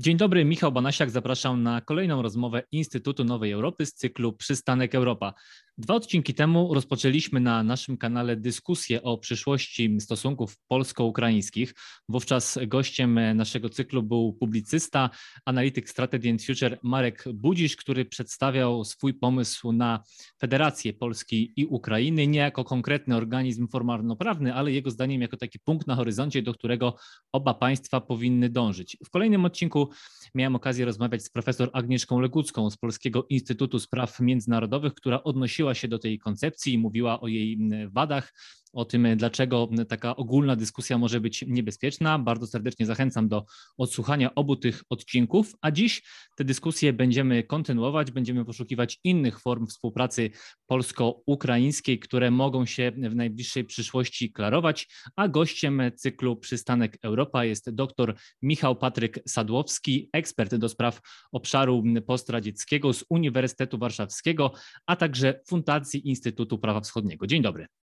[0.00, 1.10] Dzień dobry, Michał Banasiak.
[1.10, 5.34] Zapraszam na kolejną rozmowę Instytutu Nowej Europy z cyklu Przystanek Europa.
[5.80, 11.74] Dwa odcinki temu rozpoczęliśmy na naszym kanale dyskusję o przyszłości stosunków polsko-ukraińskich.
[12.08, 15.10] Wówczas gościem naszego cyklu był publicysta,
[15.44, 20.02] analityk Strategy and Future Marek Budzisz, który przedstawiał swój pomysł na
[20.40, 25.86] Federację Polski i Ukrainy, nie jako konkretny organizm formalno-prawny, ale jego zdaniem jako taki punkt
[25.86, 26.96] na horyzoncie, do którego
[27.32, 28.96] oba państwa powinny dążyć.
[29.04, 29.88] W kolejnym odcinku
[30.34, 35.88] miałem okazję rozmawiać z profesor Agnieszką Legucką z Polskiego Instytutu Spraw Międzynarodowych, która odnosiła się
[35.88, 38.32] do tej koncepcji, mówiła o jej wadach,
[38.72, 42.18] o tym, dlaczego taka ogólna dyskusja może być niebezpieczna.
[42.18, 43.44] Bardzo serdecznie zachęcam do
[43.78, 46.02] odsłuchania obu tych odcinków, a dziś
[46.36, 50.30] te dyskusje będziemy kontynuować, będziemy poszukiwać innych form współpracy
[50.66, 58.14] polsko-ukraińskiej, które mogą się w najbliższej przyszłości klarować, a gościem cyklu Przystanek Europa jest dr
[58.42, 61.00] Michał Patryk Sadłowski, ekspert do spraw
[61.32, 64.52] obszaru postradzieckiego z Uniwersytetu Warszawskiego,
[64.86, 67.26] a także Fundacji Instytutu Prawa Wschodniego.
[67.26, 67.79] Dzień dobry.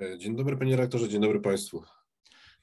[0.00, 1.82] E, dzień dobry panie rektorze, dzień dobry państwu.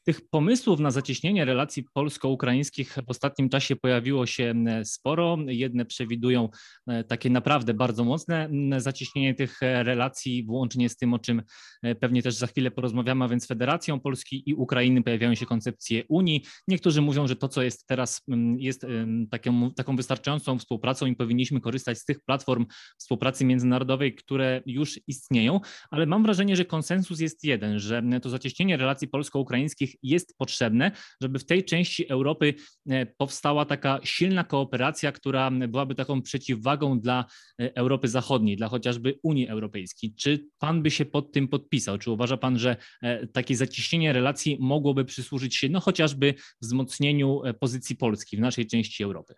[0.04, 5.38] Tych pomysłów na zacieśnienie relacji polsko-ukraińskich w ostatnim czasie pojawiło się sporo.
[5.48, 6.50] Jedne przewidują
[6.88, 11.42] e, takie naprawdę bardzo mocne zacieśnienie tych e, relacji, włącznie z tym, o czym
[11.84, 16.04] e, pewnie też za chwilę porozmawiamy, a więc Federacją Polski i Ukrainy pojawiają się koncepcje
[16.10, 16.46] Unii.
[16.68, 18.22] Niektórzy mówią, że to, co jest teraz,
[18.58, 18.86] jest
[19.32, 22.66] taką, taką wystarczającą współpracą i powinniśmy korzystać z tych platform
[22.98, 25.60] współpracy międzynarodowej, które już istnieją,
[25.92, 31.40] ale mam wrażenie, że konsensus jest jeden, że to zacieśnienie relacji polsko-ukraińskich jest potrzebne, żeby
[31.40, 32.54] w tej części Europy
[32.90, 37.26] e, powstała taka silna kooperacja, która byłaby taką przeciwwagą dla
[37.62, 40.14] e, Europy Zachodniej, dla chociażby Unii Europejskiej.
[40.16, 41.98] Czy pan by się pod tym podpisał?
[41.98, 47.96] Czy uważa pan, że e, takie zacieśnienie relacji mogłoby przysłużyć się no chociażby wzmocnieniu pozycji
[47.96, 49.34] Polski w naszej części Europy?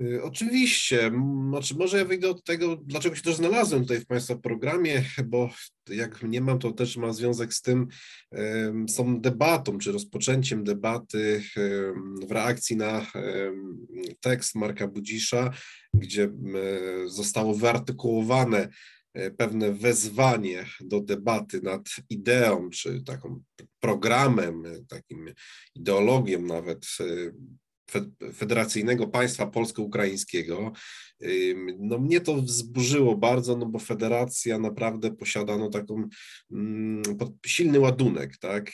[0.00, 1.12] Y, oczywiście.
[1.48, 5.50] Znaczy, może ja wyjdę od tego, dlaczego się też znalazłem tutaj w Państwa programie, bo
[5.88, 7.86] jak nie mam, to też ma związek z tym,
[8.96, 11.42] tą debatą, czy rozpoczęciem debaty
[12.28, 13.06] w reakcji na
[14.20, 15.50] tekst Marka Budzisza,
[15.94, 16.32] gdzie
[17.06, 18.68] zostało wyartykułowane
[19.14, 23.42] e, pewne wezwanie do debaty nad ideą, czy taką
[23.80, 25.32] programem, takim
[25.74, 26.86] ideologiem nawet
[28.34, 30.72] federacyjnego państwa polsko-ukraińskiego.
[31.78, 36.08] No mnie to wzburzyło bardzo, no bo federacja naprawdę posiada no taką
[36.52, 37.02] mm,
[37.46, 38.70] silny ładunek, tak,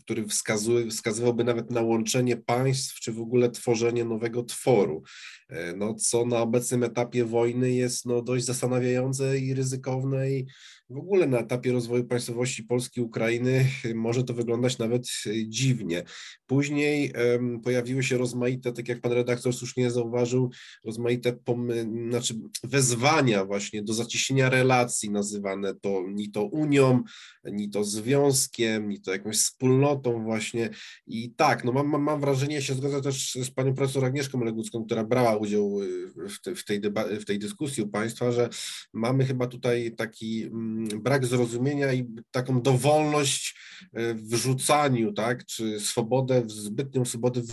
[0.00, 5.02] który wskazuje, wskazywałby nawet na łączenie państw, czy w ogóle tworzenie nowego tworu,
[5.48, 10.46] e, no co na obecnym etapie wojny jest no dość zastanawiające i ryzykowne i
[10.90, 15.06] w ogóle na etapie rozwoju państwowości Polski i Ukrainy może to wyglądać nawet
[15.46, 16.02] dziwnie.
[16.46, 20.50] Później um, pojawiły się rozmaite, tak jak pan redaktor słusznie zauważył,
[20.84, 27.02] rozmaite pomy- znaczy wezwania właśnie do zacieśnienia relacji, nazywane to ni to Unią,
[27.44, 30.70] ni to związkiem, ni to jakąś wspólnotą właśnie.
[31.06, 34.84] I tak, no mam, mam, mam wrażenie, się zgodzę też z panią profesor Agnieszką Legucką,
[34.84, 35.80] która brała udział
[36.28, 38.48] w, te, w, tej, deba- w tej dyskusji u państwa, że
[38.92, 43.58] mamy chyba tutaj taki mm, brak zrozumienia i taką dowolność
[43.92, 47.46] e, w wrzucaniu, tak, czy swobodę, zbytnią swobodę w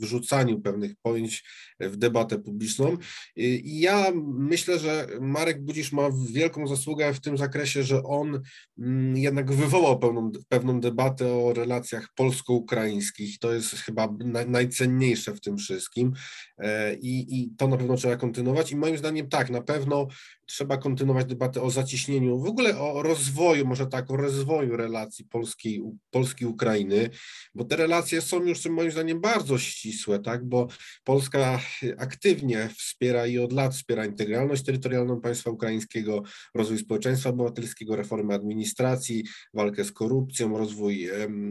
[0.00, 1.44] wrzucaniu pewnych pojęć
[1.80, 2.96] w debatę publiczną.
[3.36, 8.42] I ja myślę, że Marek Budzisz ma wielką zasługę w tym zakresie, że on
[8.78, 13.38] mm, jednak wywołał pewną, pewną debatę o relacjach polsko-ukraińskich.
[13.38, 14.08] To jest chyba
[14.46, 16.12] najcenniejsze w tym wszystkim
[16.58, 18.72] e, I, i to na pewno trzeba kontynuować.
[18.72, 20.06] I moim zdaniem tak, na pewno
[20.46, 25.82] trzeba kontynuować debatę o zacieśnieniu, w ogóle o rozwoju, może tak, o rozwoju relacji Polski,
[26.10, 27.10] Polski Ukrainy,
[27.54, 30.68] bo te relacje są już moim zdaniem bardzo ścisłe, tak, bo
[31.04, 31.60] Polska
[31.98, 36.22] aktywnie wspiera i od lat wspiera integralność terytorialną państwa ukraińskiego,
[36.54, 39.24] rozwój społeczeństwa obywatelskiego, reformę administracji,
[39.54, 41.08] walkę z korupcją, rozwój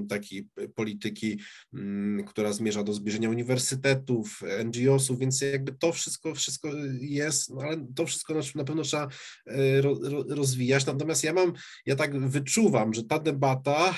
[0.09, 1.39] takiej polityki,
[1.73, 6.69] mm, która zmierza do zbliżenia uniwersytetów, NGO-sów, więc jakby to wszystko, wszystko
[7.01, 9.07] jest, no ale to wszystko na pewno trzeba
[9.47, 9.81] e,
[10.27, 10.85] rozwijać.
[10.85, 11.53] Natomiast ja mam,
[11.85, 13.95] ja tak wyczuwam, że ta debata,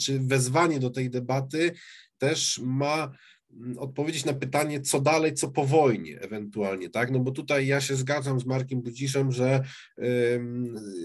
[0.00, 1.72] czy wezwanie do tej debaty
[2.18, 3.12] też ma
[3.52, 7.10] mm, odpowiedzieć na pytanie, co dalej, co po wojnie ewentualnie, tak?
[7.10, 9.62] No bo tutaj ja się zgadzam z Markiem Budziszem, że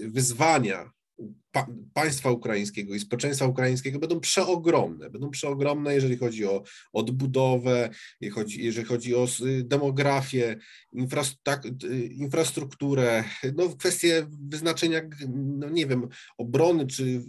[0.06, 0.90] wyzwania
[1.52, 5.10] pa, państwa ukraińskiego i społeczeństwa ukraińskiego będą przeogromne.
[5.10, 6.62] Będą przeogromne, jeżeli chodzi o
[6.92, 7.90] odbudowę,
[8.20, 9.28] jeżeli chodzi, jeżeli chodzi o
[9.62, 10.56] demografię,
[11.42, 11.62] tak,
[12.10, 13.24] infrastrukturę,
[13.56, 16.08] no, kwestie wyznaczenia, no nie wiem,
[16.38, 17.22] obrony, czy,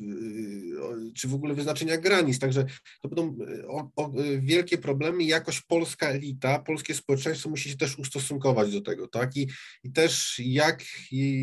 [1.16, 2.40] czy w ogóle wyznaczenia granic.
[2.40, 2.66] Także
[3.02, 3.38] to będą
[3.68, 8.82] o, o, wielkie problemy i jakoś polska elita, polskie społeczeństwo musi się też ustosunkować do
[8.82, 9.38] tego, tak?
[9.38, 9.50] I,
[9.84, 10.84] i też jak,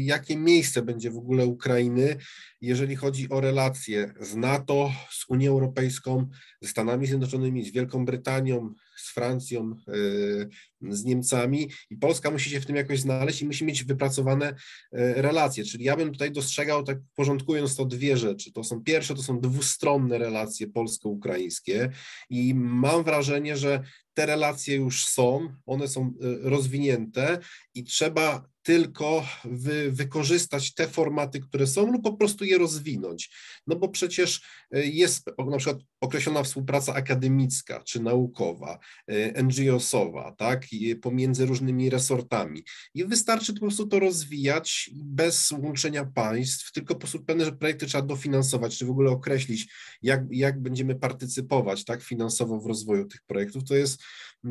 [0.03, 2.17] jakie miejsce będzie w ogóle Ukrainy
[2.71, 6.29] jeżeli chodzi o relacje z NATO, z Unią Europejską,
[6.61, 12.61] ze Stanami Zjednoczonymi, z Wielką Brytanią, z Francją, e, z Niemcami i Polska musi się
[12.61, 14.55] w tym jakoś znaleźć i musi mieć wypracowane e,
[15.23, 15.65] relacje.
[15.65, 18.53] Czyli ja bym tutaj dostrzegał, tak porządkując to dwie rzeczy.
[18.53, 21.91] To są pierwsze, to są dwustronne relacje polsko-ukraińskie
[22.31, 23.83] i mam wrażenie, że
[24.15, 27.39] te relacje już są, one są e, rozwinięte
[27.75, 33.31] i trzeba tylko wy, wykorzystać te formaty, które są, lub po prostu je rozwinąć.
[33.67, 40.67] No bo przecież e, jest na przykład określona współpraca akademicka czy naukowa, e, NGO-sowa, tak,
[41.03, 42.65] pomiędzy różnymi resortami.
[42.95, 48.07] I wystarczy po prostu to rozwijać bez łączenia państw, tylko po prostu pewne projekty trzeba
[48.07, 49.73] dofinansować, czy w ogóle określić,
[50.03, 53.65] jak, jak będziemy partycypować tak, finansowo w rozwoju tych projektów.
[53.65, 54.03] To jest,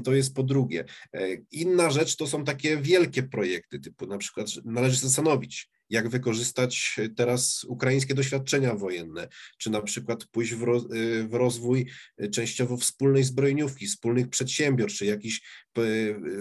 [0.04, 0.86] to jest po drugie.
[1.14, 7.00] E, inna rzecz to są takie wielkie projekty, typu na przykład należy zastanowić, jak wykorzystać
[7.16, 9.28] teraz ukraińskie doświadczenia wojenne,
[9.58, 10.84] czy na przykład pójść w, roz,
[11.30, 11.86] w rozwój
[12.32, 15.42] częściowo wspólnej zbrojeniówki, wspólnych przedsiębiorstw, czy jakichś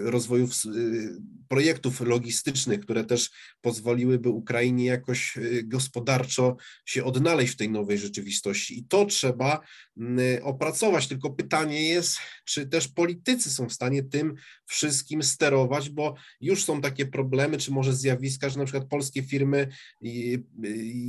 [0.03, 0.49] rozwoju
[1.47, 3.29] projektów logistycznych, które też
[3.61, 6.55] pozwoliłyby Ukrainie jakoś gospodarczo
[6.85, 8.79] się odnaleźć w tej nowej rzeczywistości.
[8.79, 9.61] I to trzeba
[10.41, 11.07] opracować.
[11.07, 14.35] Tylko pytanie jest, czy też politycy są w stanie tym
[14.65, 19.38] wszystkim sterować, bo już są takie problemy, czy może zjawiska, że na przykład polskie firmy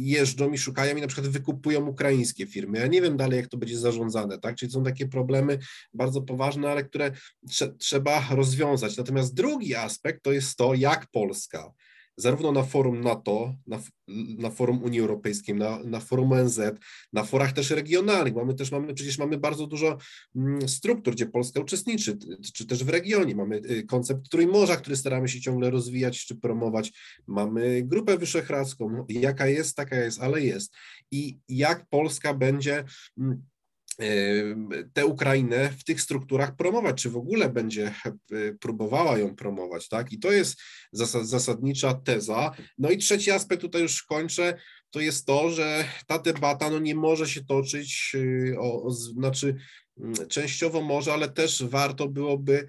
[0.04, 2.78] jeżdżą i szukają i na przykład wykupują ukraińskie firmy.
[2.78, 4.56] Ja nie wiem dalej, jak to będzie zarządzane, tak?
[4.56, 5.58] Czyli są takie problemy
[5.94, 7.10] bardzo poważne, ale które
[7.78, 8.96] trzeba rozwiązać.
[8.96, 11.72] Natomiast drugi aspekt to jest to, jak Polska
[12.20, 13.80] zarówno na forum NATO, na,
[14.38, 16.60] na forum Unii Europejskiej, na, na forum ONZ,
[17.12, 18.34] na forach też regionalnych.
[18.34, 19.98] Mamy też, mamy, przecież mamy bardzo dużo
[20.36, 22.18] mm, struktur, gdzie Polska uczestniczy,
[22.54, 23.34] czy też w regionie.
[23.34, 26.92] Mamy y, koncept Trójmorza, który staramy się ciągle rozwijać czy promować.
[27.26, 29.04] Mamy Grupę Wyszehradzką.
[29.08, 30.74] Jaka jest, taka jest, ale jest.
[31.10, 32.84] I jak Polska będzie
[33.18, 33.42] mm,
[34.92, 37.94] tę Ukrainę w tych strukturach promować, czy w ogóle będzie
[38.32, 40.12] e, próbowała ją promować, tak?
[40.12, 40.60] I to jest
[41.22, 42.50] zasadnicza teza.
[42.78, 44.58] No i trzeci aspekt, tutaj już kończę,
[44.90, 49.56] to jest to, że ta debata no, nie może się toczyć, y, o, o, znaczy
[50.00, 52.66] mm, częściowo może, ale też warto byłoby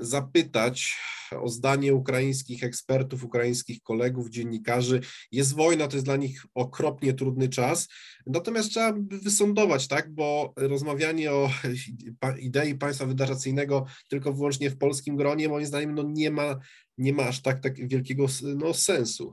[0.00, 0.96] zapytać
[1.40, 5.00] o zdanie ukraińskich ekspertów, ukraińskich kolegów, dziennikarzy.
[5.32, 7.88] Jest wojna, to jest dla nich okropnie trudny czas,
[8.26, 11.50] natomiast trzeba wysądować, tak, bo rozmawianie o
[12.38, 16.58] idei państwa wydarzacyjnego tylko wyłącznie w polskim gronie, moim zdaniem, no nie ma,
[16.98, 19.32] nie ma aż tak, tak wielkiego no, sensu.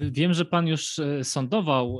[0.00, 1.98] Wiem, że pan już e, sądował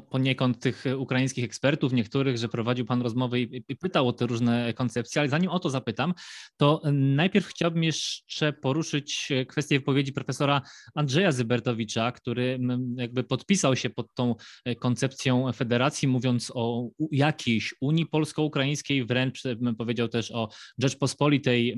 [0.00, 4.74] poniekąd tych ukraińskich ekspertów, niektórych, że prowadził Pan rozmowy i, i pytał o te różne
[4.74, 6.14] koncepcje, ale zanim o to zapytam,
[6.56, 10.62] to najpierw chciałbym jeszcze poruszyć kwestię wypowiedzi profesora
[10.94, 12.58] Andrzeja Zybertowicza, który
[12.96, 14.34] jakby podpisał się pod tą
[14.80, 19.42] koncepcją federacji, mówiąc o jakiejś Unii Polsko-Ukraińskiej, wręcz
[19.78, 20.48] powiedział też o
[20.78, 21.76] Rzeczpospolitej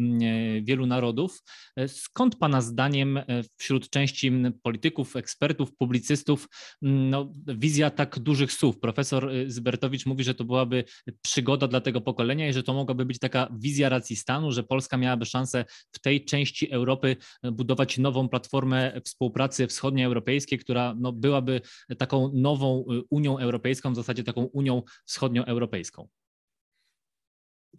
[0.62, 1.42] wielu narodów.
[1.86, 3.20] Skąd Pana zdaniem
[3.56, 6.48] wśród części polityków, ekspertów, publicystów
[6.82, 8.78] no, wizja ta tak dużych słów.
[8.78, 10.84] Profesor y, Zbertowicz mówi, że to byłaby
[11.22, 14.96] przygoda dla tego pokolenia i że to mogłaby być taka wizja racji stanu, że Polska
[14.96, 21.60] miałaby szansę w tej części Europy y, budować nową platformę współpracy wschodnioeuropejskiej, która no, byłaby
[21.98, 26.08] taką nową y, Unią Europejską, w zasadzie taką Unią Wschodnioeuropejską.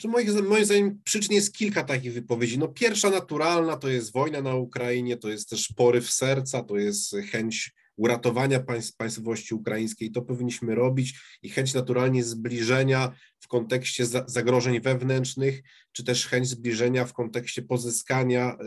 [0.03, 2.59] Moim, moim zdaniem przyczyn jest kilka takich wypowiedzi.
[2.59, 7.15] No pierwsza naturalna to jest wojna na Ukrainie, to jest też poryw serca, to jest
[7.31, 10.11] chęć uratowania państw, państwowości ukraińskiej.
[10.11, 15.61] To powinniśmy robić i chęć naturalnie zbliżenia w kontekście zagrożeń wewnętrznych,
[15.91, 18.57] czy też chęć zbliżenia w kontekście pozyskania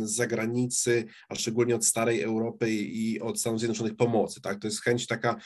[0.00, 4.40] z zagranicy, a szczególnie od starej Europy i od Stanów Zjednoczonych pomocy.
[4.40, 4.60] Tak?
[4.60, 5.36] To jest chęć taka,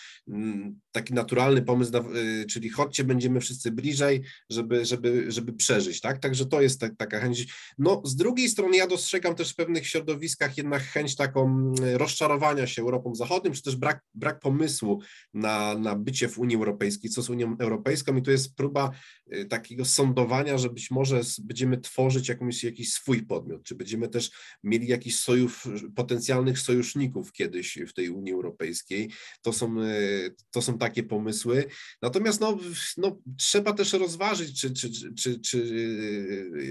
[0.93, 6.01] taki naturalny pomysł, y, czyli chodźcie, będziemy wszyscy bliżej, żeby, żeby, żeby przeżyć.
[6.01, 6.19] Tak?
[6.19, 7.47] Także to jest tak, taka chęć.
[7.79, 12.83] No, z drugiej strony ja dostrzegam też w pewnych środowiskach jednak chęć taką rozczarowania się
[12.83, 15.01] Europą Zachodnią, czy też brak, brak pomysłu
[15.35, 18.91] na, na bycie w Unii Europejskiej, co z Unią Europejską i to jest próba
[19.33, 24.31] y, takiego sądowania, że być może będziemy tworzyć jakąś, jakiś swój podmiot, czy będziemy też
[24.63, 29.11] mieli jakiś sojusz, potencjalnych sojuszników kiedyś w tej Unii Europejskiej.
[29.43, 31.65] To są, y, to są takie pomysły.
[32.03, 32.59] Natomiast no,
[32.97, 35.61] no, trzeba też rozważyć, czy, czy, czy, czy, czy,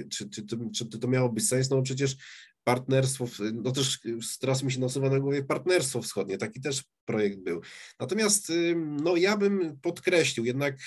[0.09, 1.69] czy, czy, czy, czy to miało być sens.
[1.69, 2.15] No przecież
[2.69, 3.99] partnerstwo, no też
[4.39, 7.61] teraz mi się nasuwa na głowie partnerstwo wschodnie, taki też projekt był.
[7.99, 8.51] Natomiast
[9.03, 10.77] no ja bym podkreślił, jednak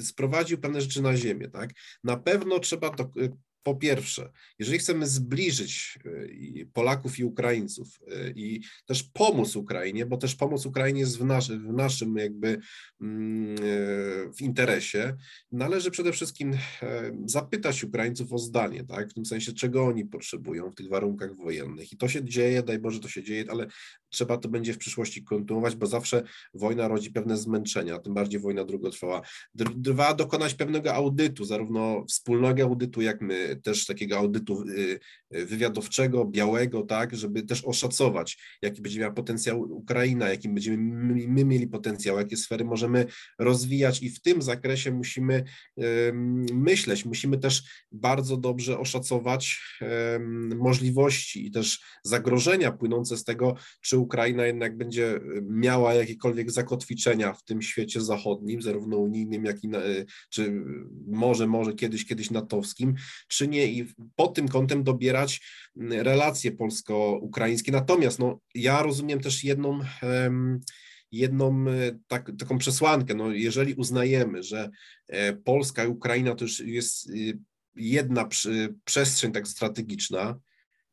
[0.00, 1.70] sprowadził pewne rzeczy na ziemię, tak?
[2.04, 3.10] Na pewno trzeba to
[3.62, 10.16] po pierwsze, jeżeli chcemy zbliżyć y, Polaków i Ukraińców y, i też pomóc Ukrainie, bo
[10.16, 12.58] też pomoc Ukrainie jest w, naszy, w naszym jakby
[13.00, 15.16] mm, y, w interesie,
[15.52, 16.58] należy przede wszystkim
[17.26, 19.10] zapytać Ukraińców o zdanie, tak?
[19.10, 21.92] w tym sensie, czego oni potrzebują w tych warunkach wojennych.
[21.92, 23.66] I to się dzieje, daj Boże, to się dzieje, ale
[24.12, 26.22] trzeba to będzie w przyszłości kontynuować, bo zawsze
[26.54, 29.22] wojna rodzi pewne zmęczenia, tym bardziej wojna długotrwała.
[29.54, 35.00] Dwa, dokonać pewnego audytu, zarówno wspólnego audytu, jak my, też takiego audytu y,
[35.34, 41.28] y, wywiadowczego, białego, tak, żeby też oszacować, jaki będzie miała potencjał Ukraina, jaki będziemy my,
[41.28, 43.06] my mieli potencjał, jakie sfery możemy
[43.38, 45.44] rozwijać i w tym zakresie musimy
[46.52, 49.60] myśleć, musimy też bardzo dobrze oszacować
[50.56, 57.44] możliwości i też zagrożenia płynące z tego, czy Ukraina jednak będzie miała jakiekolwiek zakotwiczenia w
[57.44, 59.78] tym świecie zachodnim, zarówno unijnym, jak i na,
[60.30, 60.62] czy
[61.06, 62.94] może, może kiedyś, kiedyś natowskim,
[63.28, 65.40] czy i pod tym kątem dobierać
[65.90, 67.72] relacje polsko-ukraińskie.
[67.72, 69.80] Natomiast no, ja rozumiem też jedną
[71.12, 73.14] jedną e, tak, taką przesłankę.
[73.14, 74.70] No, jeżeli uznajemy, że
[75.08, 77.38] e, Polska i Ukraina to już jest y,
[77.76, 78.28] jedna
[78.84, 80.38] przestrzeń tak strategiczna,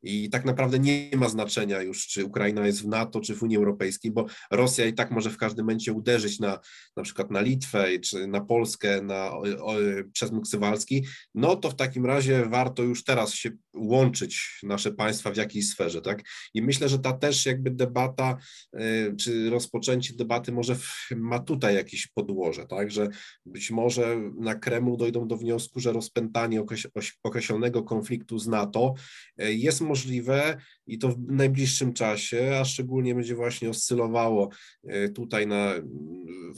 [0.03, 3.57] i tak naprawdę nie ma znaczenia już, czy Ukraina jest w NATO, czy w Unii
[3.57, 6.59] Europejskiej, bo Rosja i tak może w każdym momencie uderzyć na
[6.95, 9.75] na przykład na Litwę, czy na Polskę, na, o,
[10.13, 15.37] przez Muksywalski, no to w takim razie warto już teraz się łączyć nasze państwa w
[15.37, 16.21] jakiejś sferze, tak?
[16.53, 18.37] I myślę, że ta też jakby debata,
[18.75, 22.91] y, czy rozpoczęcie debaty może w, ma tutaj jakieś podłoże, tak?
[22.91, 23.07] Że
[23.45, 26.63] być może na Kremlu dojdą do wniosku, że rozpętanie
[27.23, 28.93] określonego konfliktu z NATO
[29.41, 34.49] y, jest możliwe i to w najbliższym czasie, a szczególnie będzie właśnie oscylowało
[34.87, 35.73] e, tutaj na,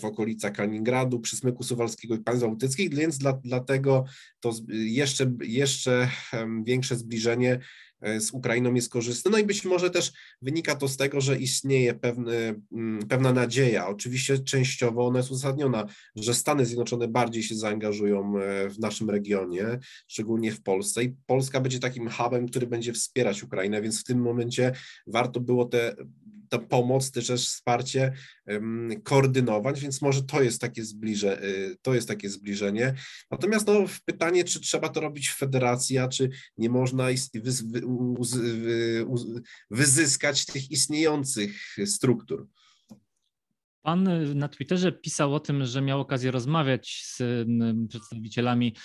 [0.02, 4.04] w okolicach Kaliningradu, przy Smyku Suwalskiego i państw bałtyckich, więc dla, dlatego
[4.40, 6.10] to jeszcze, jeszcze
[6.64, 7.60] większe zbliżenie
[8.20, 9.32] z Ukrainą jest korzystny.
[9.32, 12.00] No i być może też wynika to z tego, że istnieje
[12.72, 18.70] mm, pewna nadzieja, oczywiście częściowo ona jest uzasadniona, że Stany Zjednoczone bardziej się zaangażują e,
[18.70, 23.82] w naszym regionie, szczególnie w Polsce i Polska będzie takim hubem, który będzie wspierać Ukrainę,
[23.82, 24.72] więc w tym momencie
[25.08, 25.96] warto było te
[26.52, 28.14] ta pomoc, też wsparcie
[29.04, 32.94] koordynować, więc może to jest takie, zbliże, y, to jest takie zbliżenie.
[33.32, 37.08] Natomiast no, pytanie, czy trzeba to robić w federacji, a czy nie można
[39.70, 42.48] wyzyskać tych istniejących struktur.
[43.82, 47.22] Pan na Twitterze pisał o tym, że miał okazję rozmawiać z
[47.90, 48.76] przedstawicielami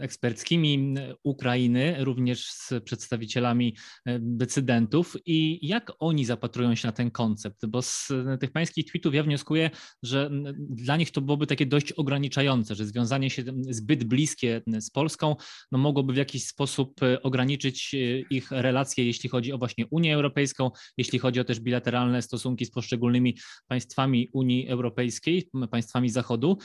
[0.00, 3.76] eksperckimi Ukrainy, również z przedstawicielami
[4.20, 5.16] decydentów.
[5.26, 8.08] I jak oni zapatrują się na ten koncept, bo z
[8.40, 9.70] tych pańskich tweetów ja wnioskuję,
[10.02, 15.36] że dla nich to byłoby takie dość ograniczające, że związanie się zbyt bliskie z Polską
[15.72, 17.98] no mogłoby w jakiś sposób e, ograniczyć e,
[18.30, 22.70] ich relacje, jeśli chodzi o właśnie Unię Europejską, jeśli chodzi o też bilateralne stosunki z
[22.70, 23.38] poszczególnymi
[23.68, 26.58] państwami państwami Unii Europejskiej, państwami Zachodu,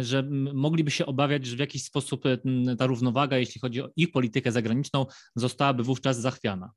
[0.00, 0.22] że
[0.54, 2.24] mogliby się obawiać, że w jakiś sposób
[2.78, 6.70] ta równowaga, jeśli chodzi o ich politykę zagraniczną, zostałaby wówczas zachwiana.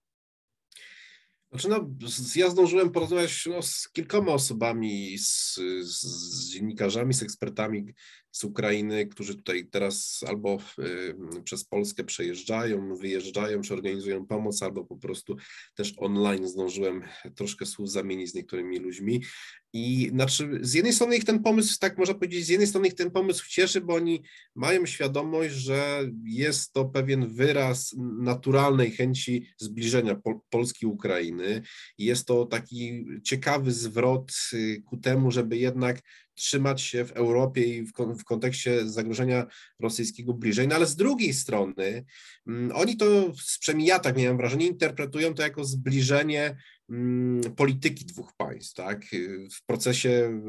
[1.51, 1.89] Znaczy no,
[2.35, 7.93] ja zdążyłem porozmawiać no, z kilkoma osobami, z, z, dziennikarzami, z ekspertami
[8.31, 14.85] z Ukrainy, którzy tutaj teraz albo y, przez Polskę przejeżdżają, wyjeżdżają, czy organizują pomoc, albo
[14.85, 15.37] po prostu
[15.75, 17.03] też online zdążyłem
[17.35, 19.23] troszkę słów zamienić z niektórymi ludźmi.
[19.73, 22.95] I znaczy, z jednej strony ich ten pomysł, tak można powiedzieć, z jednej strony ich
[22.95, 24.23] ten pomysł cieszy, bo oni
[24.55, 31.61] mają świadomość, że jest to pewien wyraz naturalnej chęci zbliżenia Pol Polski Ukrainy.
[31.97, 36.01] Jest to taki ciekawy zwrot y, ku temu, żeby jednak
[36.41, 39.45] trzymać się w Europie i w, w kontekście zagrożenia
[39.79, 40.67] rosyjskiego bliżej.
[40.67, 42.05] No ale z drugiej strony,
[42.47, 46.55] mm, oni to, przynajmniej ja tak miałem wrażenie, interpretują to jako zbliżenie
[46.91, 49.05] Mm, polityki dwóch państw, tak?
[49.53, 50.41] W procesie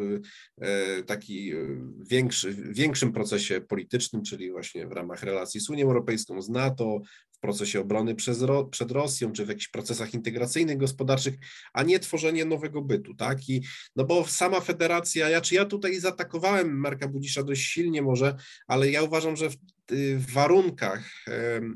[0.60, 1.56] e, taki e,
[2.10, 7.00] większy, większym procesie politycznym, czyli właśnie w ramach relacji z Unią Europejską, z NATO,
[7.42, 11.34] procesie obrony przez, przed Rosją, czy w jakichś procesach integracyjnych, gospodarczych,
[11.72, 13.48] a nie tworzenie nowego bytu, tak?
[13.48, 13.62] I,
[13.96, 18.90] no bo sama federacja, ja, czy ja tutaj zaatakowałem Marka Budzisza dość silnie może, ale
[18.90, 19.56] ja uważam, że w
[19.90, 21.10] w warunkach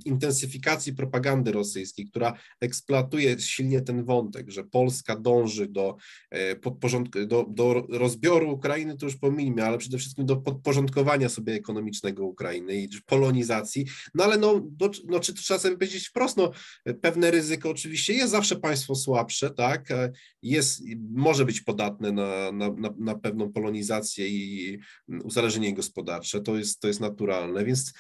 [0.05, 5.97] intensyfikacji propagandy rosyjskiej, która eksploatuje silnie ten wątek, że Polska dąży do,
[6.31, 12.25] e, do, do rozbioru Ukrainy, to już pominijmy, ale przede wszystkim do podporządkowania sobie ekonomicznego
[12.25, 16.53] Ukrainy i polonizacji, no ale no, do, no czy to czasem powiedzieć wprost, no
[17.01, 20.83] pewne ryzyko oczywiście jest zawsze państwo słabsze, tak, e, jest,
[21.15, 24.79] może być podatne na, na, na, na pewną polonizację i
[25.25, 27.93] uzależnienie gospodarcze, to jest, to jest naturalne, więc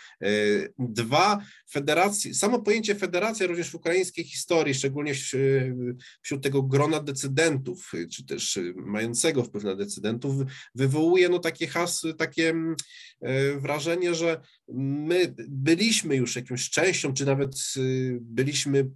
[0.78, 5.14] dwa, federacje, samo pojęcie federacja również w ukraińskiej historii, szczególnie
[6.22, 10.36] wśród tego grona decydentów, czy też mającego wpływ na decydentów,
[10.74, 12.76] wywołuje no takie hasły, takie mm,
[13.20, 17.52] e, wrażenie, że my byliśmy już jakąś częścią, czy nawet
[18.20, 18.90] byliśmy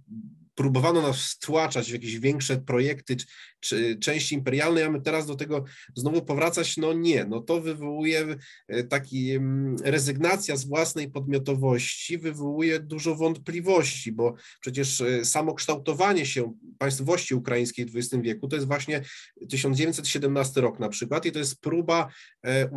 [0.61, 3.25] próbowano nas wtłaczać w jakieś większe projekty czy,
[3.59, 5.63] czy części imperialnej, a my teraz do tego
[5.95, 8.35] znowu powracać, no nie, no to wywołuje
[8.67, 9.39] e, taki
[9.83, 17.85] rezygnacja z własnej podmiotowości, wywołuje dużo wątpliwości, bo przecież e, samo kształtowanie się państwowości ukraińskiej
[17.85, 19.01] w XX wieku to jest właśnie
[19.49, 22.07] 1917 rok na przykład i to jest próba
[22.45, 22.69] e,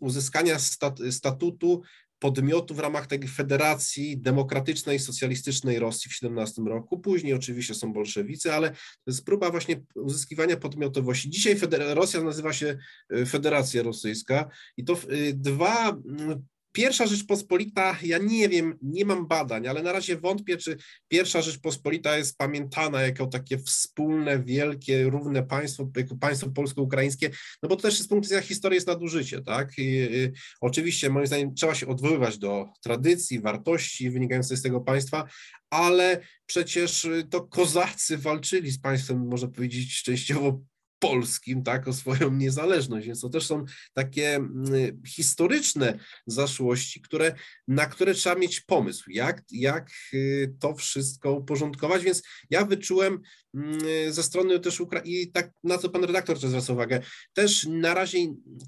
[0.00, 0.58] uzyskania
[1.10, 1.82] statutu
[2.24, 6.98] podmiotu w ramach tej federacji demokratycznej, socjalistycznej Rosji w 17 roku.
[6.98, 8.76] Później oczywiście są bolszewicy, ale to
[9.06, 11.30] jest próba właśnie uzyskiwania podmiotowości.
[11.30, 12.78] Dzisiaj Rosja nazywa się
[13.10, 14.96] e, Federacja Rosyjska i to e,
[15.32, 15.96] dwa
[16.74, 20.76] Pierwsza Rzeczpospolita, ja nie wiem, nie mam badań, ale na razie wątpię, czy
[21.08, 27.30] pierwsza Rzeczpospolita jest pamiętana jako takie wspólne, wielkie, równe państwo, jako państwo polsko-ukraińskie,
[27.62, 29.78] no bo to też z punktu widzenia historii jest nadużycie, tak?
[29.78, 35.28] I, i, oczywiście moim zdaniem trzeba się odwoływać do tradycji, wartości wynikających z tego państwa,
[35.70, 40.60] ale przecież to kozacy walczyli z państwem, można powiedzieć, częściowo
[41.08, 43.06] polskim, tak, o swoją niezależność.
[43.06, 47.34] Więc to też są takie mm, historyczne zaszłości, które,
[47.68, 52.04] na które trzeba mieć pomysł, jak, jak y, to wszystko uporządkować.
[52.04, 53.20] Więc ja wyczułem
[53.54, 53.78] mm,
[54.12, 57.00] ze strony też Ukrainy, i tak na co pan redaktor też zwraca uwagę,
[57.32, 58.18] też na razie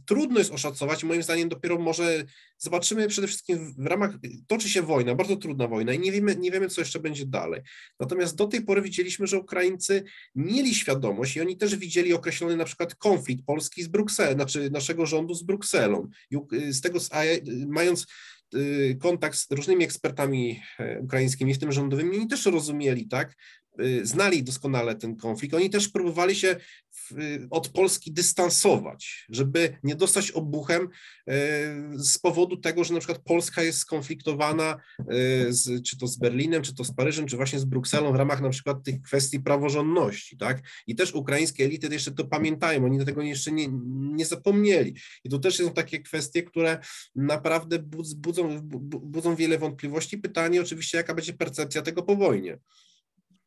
[0.07, 2.25] trudno jest oszacować, moim zdaniem dopiero może
[2.59, 6.51] zobaczymy przede wszystkim w ramach, toczy się wojna, bardzo trudna wojna i nie wiemy, nie
[6.51, 7.61] wiemy, co jeszcze będzie dalej.
[8.01, 12.65] Natomiast do tej pory widzieliśmy, że Ukraińcy mieli świadomość i oni też widzieli określony na
[12.65, 16.09] przykład konflikt Polski z Brukselą, znaczy naszego rządu z Brukselą.
[16.31, 16.39] I
[16.73, 16.99] z tego,
[17.69, 18.07] mając
[18.55, 23.66] y, kontakt z różnymi ekspertami e, ukraińskimi, w tym rządowymi, oni też rozumieli, tak, Y,
[24.03, 25.55] znali doskonale ten konflikt.
[25.55, 26.57] Oni też próbowali się
[26.97, 27.15] w,
[27.51, 30.89] od Polski dystansować, żeby nie dostać obuchem y,
[31.95, 35.07] z powodu tego, że na przykład Polska jest skonfliktowana y,
[35.49, 38.41] z, czy to z Berlinem, czy to z Paryżem, czy właśnie z Brukselą w ramach
[38.41, 40.63] na przykład tych kwestii praworządności, tak?
[40.87, 44.95] I też ukraińskie elity jeszcze to pamiętają, oni do tego jeszcze nie, nie zapomnieli.
[45.25, 46.79] I tu też są takie kwestie, które
[47.15, 47.79] naprawdę
[48.17, 48.61] budzą,
[49.03, 50.19] budzą wiele wątpliwości.
[50.19, 52.59] Pytanie oczywiście, jaka będzie percepcja tego po wojnie.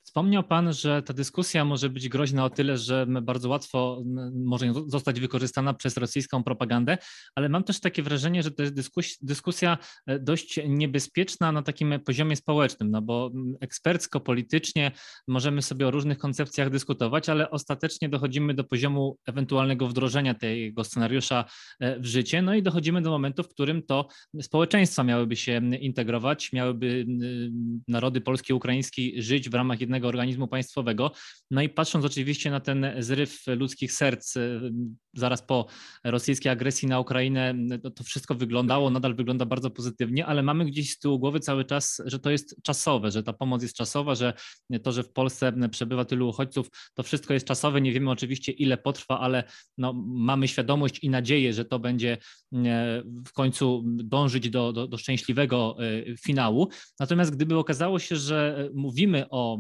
[0.10, 5.20] Wspomniał Pan, że ta dyskusja może być groźna o tyle, że bardzo łatwo może zostać
[5.20, 6.98] wykorzystana przez rosyjską propagandę,
[7.36, 8.76] ale mam też takie wrażenie, że to jest
[9.22, 14.92] dyskusja e, dość niebezpieczna na takim poziomie społecznym, no bo ekspercko, politycznie
[15.28, 21.46] możemy sobie o różnych koncepcjach dyskutować, ale ostatecznie dochodzimy do poziomu ewentualnego wdrożenia tego scenariusza
[21.80, 24.08] e, w życie, no i dochodzimy do momentu, w którym to
[24.42, 27.06] społeczeństwa miałyby się integrować, miałyby
[27.88, 31.12] narody polski ukraiński żyć w ramach jednego organizmu państwowego.
[31.52, 34.72] No i patrząc oczywiście na ten zryw ludzkich serc y,
[35.14, 35.68] zaraz po
[36.04, 40.92] rosyjskiej agresji na Ukrainę, to, to wszystko wyglądało, nadal wygląda bardzo pozytywnie, ale mamy gdzieś
[40.92, 44.34] z tyłu głowy cały czas, że to jest czasowe, że ta pomoc jest czasowa, że
[44.84, 47.82] to, że w Polsce przebywa tylu uchodźców, to wszystko jest czasowe.
[47.82, 49.44] Nie wiemy oczywiście, ile potrwa, ale
[49.78, 52.18] no, mamy świadomość i nadzieję, że to będzie
[53.28, 56.70] w końcu dążyć do, do, do szczęśliwego y, finału.
[57.00, 59.60] Natomiast gdyby okazało się, że mówimy o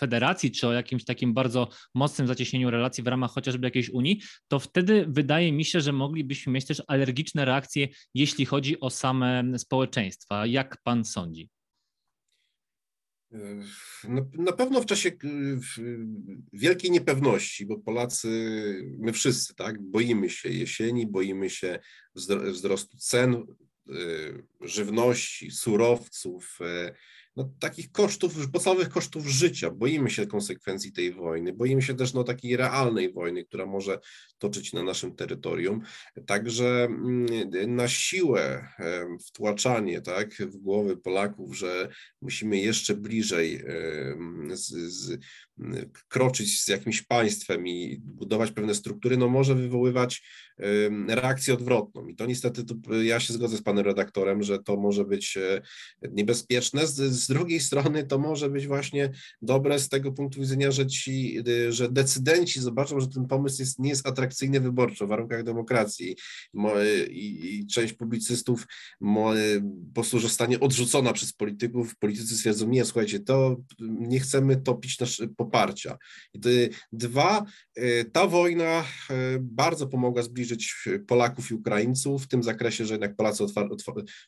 [0.00, 4.58] federacji, czy o jakimś takim bardzo mocnym zacieśnieniu relacji w ramach chociażby jakiejś Unii, to
[4.58, 10.46] wtedy wydaje mi się, że moglibyśmy mieć też alergiczne reakcje, jeśli chodzi o same społeczeństwa.
[10.46, 11.50] Jak pan sądzi?
[14.38, 15.10] Na pewno w czasie
[16.52, 18.28] wielkiej niepewności, bo Polacy,
[18.98, 21.78] my wszyscy, tak, boimy się jesieni, boimy się
[22.46, 26.94] wzrostu cen y, żywności, surowców, y,
[27.36, 29.70] no, takich kosztów, podstawowych kosztów życia.
[29.70, 33.98] Boimy się konsekwencji tej wojny, boimy się też no, takiej realnej wojny, która może
[34.38, 35.80] toczyć na naszym terytorium.
[36.26, 37.26] Także mm,
[37.76, 38.68] na siłę
[39.26, 41.88] wtłaczanie tak, w głowy Polaków, że
[42.20, 43.64] musimy jeszcze bliżej
[44.52, 45.18] z, z,
[46.08, 50.22] kroczyć z jakimś państwem i budować pewne struktury, no może wywoływać
[51.08, 52.06] reakcję odwrotną.
[52.06, 52.62] I to niestety,
[53.02, 55.62] ja się zgodzę z panem redaktorem, że to może być e,
[56.10, 56.86] niebezpieczne.
[56.86, 59.10] Z, z, drugiej strony to może być właśnie
[59.42, 63.78] dobre z tego punktu widzenia, że ci, e, że decydenci zobaczą, że ten pomysł jest,
[63.78, 66.16] nie jest atrakcyjny wyborczo w warunkach demokracji
[67.10, 68.66] i, i część publicystów
[69.00, 71.96] po prostu zostanie odrzucona przez polityków.
[71.96, 75.98] Politycy stwierdzą, nie, słuchajcie, to nie chcemy topić nasz poparcia.
[76.34, 76.40] I
[76.92, 77.44] dwa,
[78.12, 78.84] ta wojna
[79.40, 83.44] bardzo pomogła zbliżyć zbliżyć Polaków i Ukraińców w tym zakresie, że jednak Polacy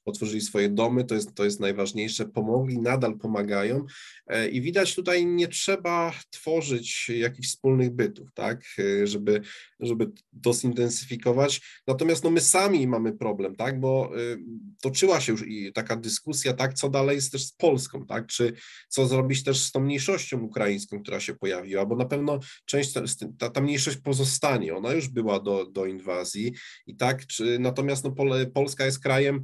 [0.04, 3.86] otworzyli swoje domy, to jest, to jest najważniejsze, pomogli, nadal pomagają.
[4.26, 9.40] E, i widać tutaj nie trzeba tworzyć jakichś wspólnych bytów, tak, e, żeby,
[9.80, 14.36] żeby to zintensyfikować, natomiast no my sami mamy problem, tak, bo e,
[14.82, 18.52] toczyła się już i taka dyskusja, tak, co dalej jest też z Polską, tak, czy
[18.88, 22.92] co zrobić też z tą mniejszością ukraińską, która się pojawiła, bo na pewno część,
[23.38, 26.54] ta, ta mniejszość pozostanie, ona już była do, do inwazji.
[26.86, 28.14] I tak, czy, natomiast no,
[28.54, 29.42] Polska jest krajem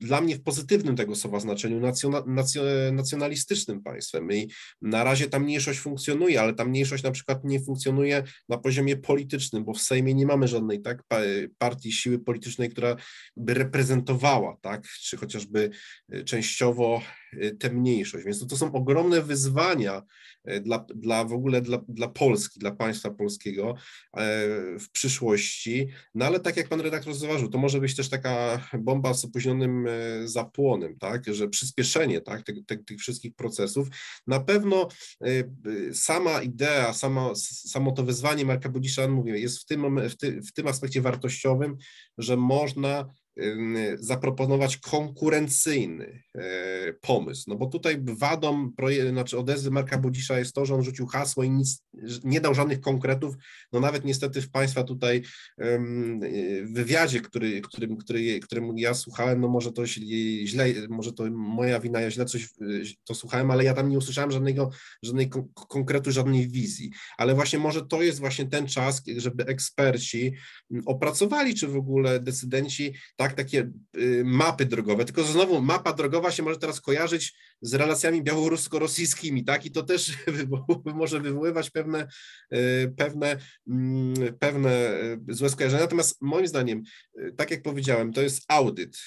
[0.00, 1.80] dla mnie w pozytywnym tego słowa znaczeniu
[2.92, 4.32] nacjonalistycznym państwem.
[4.32, 4.50] I
[4.82, 9.64] na razie ta mniejszość funkcjonuje, ale ta mniejszość na przykład nie funkcjonuje na poziomie politycznym,
[9.64, 11.02] bo w Sejmie nie mamy żadnej tak,
[11.58, 12.96] partii, siły politycznej, która
[13.36, 15.70] by reprezentowała, tak, czy chociażby
[16.08, 17.02] e, częściowo
[17.58, 18.24] tę mniejszość.
[18.24, 20.02] Więc to, to są ogromne wyzwania
[20.44, 23.74] e, dla, dla w ogóle dla, dla Polski, dla państwa polskiego
[24.80, 25.88] w przyszłości.
[26.14, 29.88] No ale tak jak pan redaktor zauważył, to może być też taka bomba z opóźnionym
[30.24, 33.88] zapłonem, tak, że przyspieszenie tak, tych, tych, wszystkich procesów.
[34.26, 34.88] Na pewno
[35.92, 40.52] sama idea, sama, samo to wyzwanie Marka Budzisza, mówię, jest w tym, w, ty, w
[40.52, 41.76] tym aspekcie wartościowym,
[42.18, 43.08] że można
[43.98, 47.44] zaproponować konkurencyjny e, pomysł.
[47.46, 48.72] No bo tutaj wadą
[49.10, 51.82] znaczy odezwy Marka Budzisza jest to, że on rzucił hasło i nic,
[52.24, 53.34] nie dał żadnych konkretów.
[53.72, 55.22] No nawet niestety w Państwa tutaj
[56.64, 62.00] wywiadzie, który, którym, który, którym ja słuchałem, no może to źle, może to moja wina,
[62.00, 62.48] ja źle coś
[63.04, 64.70] to słuchałem, ale ja tam nie usłyszałem żadnego,
[65.02, 65.30] żadnej
[65.68, 66.90] konkretu, żadnej wizji.
[67.18, 70.34] Ale właśnie może to jest właśnie ten czas, żeby eksperci
[70.86, 76.30] opracowali, czy w ogóle decydenci tak tak, takie y, mapy drogowe, tylko znowu mapa drogowa
[76.30, 80.12] się może teraz kojarzyć z relacjami białorusko-rosyjskimi, tak, i to też
[80.94, 82.08] może wywoływać pewne,
[82.52, 83.36] y, pewne,
[83.68, 86.82] mm, pewne y, złe skojarzenia, natomiast moim zdaniem,
[87.36, 88.98] tak jak powiedziałem, to jest audyt,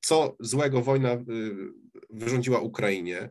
[0.00, 1.16] co złego wojna
[2.10, 3.30] wyrządziła Ukrainie,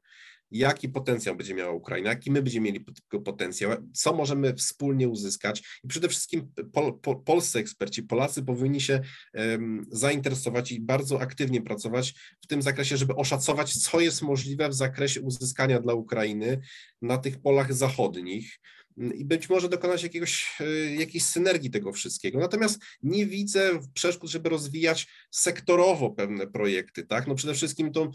[0.53, 2.85] jaki potencjał będzie miała Ukraina, jaki my będziemy mieli
[3.25, 5.79] potencjał, co możemy wspólnie uzyskać?
[5.83, 9.01] I przede wszystkim pol, pol, polscy eksperci, Polacy powinni się
[9.33, 14.73] um, zainteresować i bardzo aktywnie pracować w tym zakresie, żeby oszacować, co jest możliwe w
[14.73, 16.59] zakresie uzyskania dla Ukrainy
[17.01, 18.59] na tych polach zachodnich,
[18.97, 22.39] i być może dokonać jakiegoś, e, jakiejś synergii tego wszystkiego.
[22.39, 27.27] Natomiast nie widzę przeszkód, żeby rozwijać sektorowo pewne projekty, tak?
[27.27, 28.11] No przede wszystkim to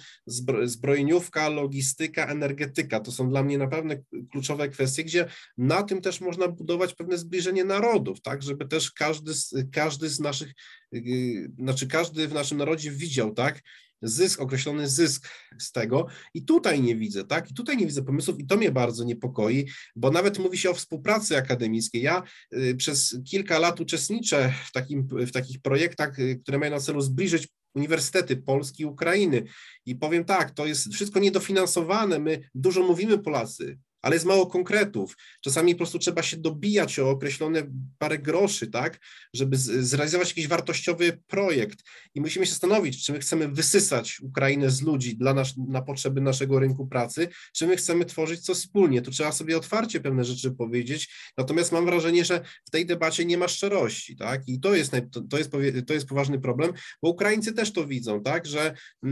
[0.62, 6.48] zbrojeniówka, logistyka, energetyka, to są dla mnie naprawdę kluczowe kwestie, gdzie na tym też można
[6.48, 8.42] budować pewne zbliżenie narodów, tak?
[8.42, 9.32] Żeby też każdy,
[9.72, 10.52] każdy z naszych,
[10.94, 13.62] y, znaczy każdy w naszym narodzie widział, tak?
[14.02, 17.50] Zysk, określony zysk z tego i tutaj nie widzę, tak?
[17.50, 20.74] I tutaj nie widzę pomysłów i to mnie bardzo niepokoi, bo nawet mówi się o
[20.74, 22.02] współpracy akademickiej.
[22.02, 26.80] Ja y, przez kilka lat uczestniczę w, takim, w takich projektach, y, które mają na
[26.80, 29.42] celu zbliżyć uniwersytety Polski i Ukrainy.
[29.86, 32.18] I powiem tak, to jest wszystko niedofinansowane.
[32.18, 35.16] My dużo mówimy Polacy, ale jest mało konkretów.
[35.40, 37.62] Czasami po prostu trzeba się dobijać o określone
[37.98, 38.98] parę groszy, tak,
[39.34, 41.78] żeby zrealizować jakiś wartościowy projekt.
[42.14, 46.20] I musimy się zastanowić, czy my chcemy wysysać Ukrainę z ludzi dla nas, na potrzeby
[46.20, 49.02] naszego rynku pracy, czy my chcemy tworzyć coś wspólnie.
[49.02, 51.32] Tu trzeba sobie otwarcie pewne rzeczy powiedzieć.
[51.36, 54.92] Natomiast mam wrażenie, że w tej debacie nie ma szczerości, tak, i to jest,
[55.30, 55.50] to jest,
[55.86, 59.10] to jest poważny problem, bo Ukraińcy też to widzą, tak, że yy,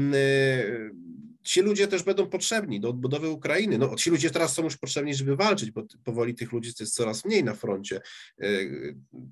[1.47, 3.79] ci ludzie też będą potrzebni do odbudowy Ukrainy.
[3.79, 7.25] No, ci ludzie teraz są już potrzebni, żeby walczyć, bo powoli tych ludzi jest coraz
[7.25, 8.01] mniej na froncie.
[8.41, 8.49] E,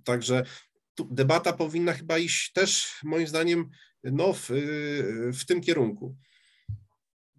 [0.04, 0.42] także
[1.10, 3.70] debata powinna chyba iść też, moim zdaniem,
[4.04, 4.50] no, w,
[5.34, 6.16] w tym kierunku.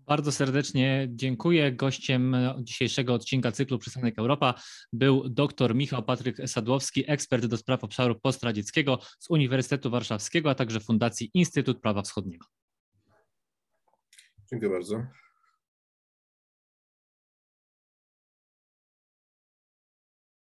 [0.07, 1.71] Bardzo serdecznie dziękuję.
[1.71, 4.53] Gościem dzisiejszego odcinka cyklu Przystanek Europa
[4.93, 10.79] był dr Michał Patryk Sadłowski, ekspert do spraw obszaru postradzieckiego z Uniwersytetu Warszawskiego, a także
[10.79, 12.45] Fundacji Instytut Prawa Wschodniego.
[14.49, 15.24] Dziękuję bardzo.